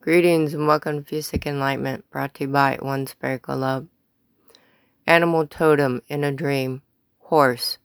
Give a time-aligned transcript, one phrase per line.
[0.00, 3.88] Greetings and welcome to Fusic Enlightenment, brought to you by One Spherical Love.
[5.08, 6.82] Animal Totem in a Dream,
[7.18, 7.78] Horse,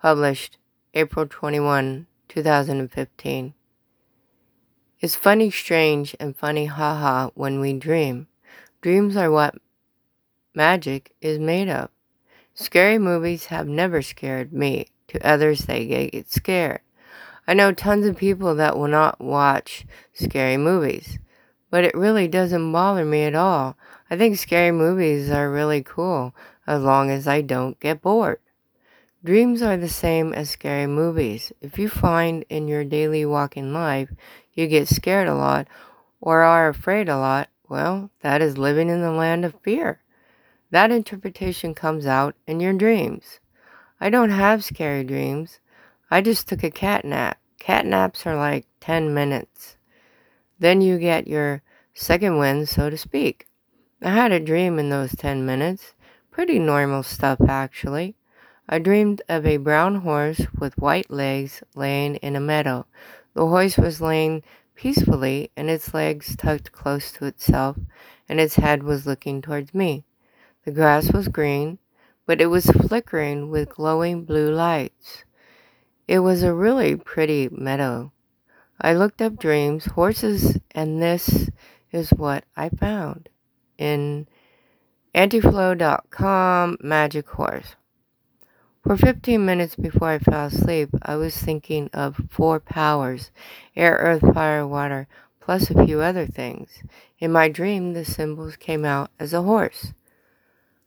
[0.00, 0.58] published
[0.94, 3.54] April 21, 2015.
[5.00, 8.28] It's funny, strange, and funny haha when we dream.
[8.80, 9.56] Dreams are what
[10.54, 11.90] magic is made of.
[12.54, 14.86] Scary movies have never scared me.
[15.08, 16.80] To others, they get scared.
[17.48, 21.18] I know tons of people that will not watch scary movies
[21.70, 23.76] but it really doesn't bother me at all.
[24.10, 26.34] I think scary movies are really cool
[26.66, 28.40] as long as I don't get bored.
[29.22, 31.52] Dreams are the same as scary movies.
[31.60, 34.10] If you find in your daily walking life
[34.54, 35.68] you get scared a lot
[36.20, 40.00] or are afraid a lot, well, that is living in the land of fear.
[40.70, 43.40] That interpretation comes out in your dreams.
[44.00, 45.60] I don't have scary dreams.
[46.10, 47.38] I just took a cat nap.
[47.58, 49.76] Cat naps are like 10 minutes.
[50.60, 51.62] Then you get your
[51.94, 53.46] second wind, so to speak.
[54.02, 55.94] I had a dream in those 10 minutes.
[56.30, 58.14] Pretty normal stuff, actually.
[58.68, 62.86] I dreamed of a brown horse with white legs laying in a meadow.
[63.34, 64.42] The horse was laying
[64.74, 67.78] peacefully and its legs tucked close to itself,
[68.28, 70.04] and its head was looking towards me.
[70.64, 71.78] The grass was green,
[72.26, 75.24] but it was flickering with glowing blue lights.
[76.06, 78.12] It was a really pretty meadow.
[78.80, 81.50] I looked up dreams, horses, and this
[81.92, 83.28] is what I found
[83.76, 84.26] in
[85.14, 87.76] antiflow.com magic horse.
[88.82, 93.30] For 15 minutes before I fell asleep, I was thinking of four powers
[93.76, 95.06] air, earth, fire, water,
[95.40, 96.82] plus a few other things.
[97.18, 99.92] In my dream, the symbols came out as a horse.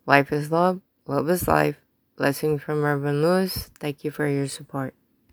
[0.08, 1.78] Life is love, love is life.
[2.16, 3.70] Blessings from Irvin Lewis.
[3.80, 4.96] Thank you for your support.